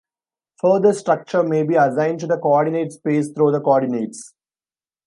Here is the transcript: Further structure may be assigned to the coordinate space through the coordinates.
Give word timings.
Further 0.61 0.93
structure 0.93 1.43
may 1.43 1.61
be 1.61 1.75
assigned 1.75 2.21
to 2.21 2.25
the 2.25 2.39
coordinate 2.39 2.91
space 2.91 3.29
through 3.31 3.51
the 3.51 3.61
coordinates. 3.61 4.33